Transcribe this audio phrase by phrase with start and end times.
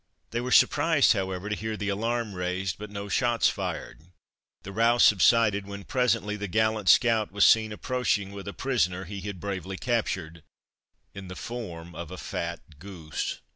[0.31, 4.01] They were surprised, however, to hear the alarm raised, but no shots fired.
[4.63, 9.21] The row subsided, when presently the gallant scout was seen approaching with a prisoner he
[9.21, 10.41] had bravely captured
[11.13, 13.41] in the form of a fat goose.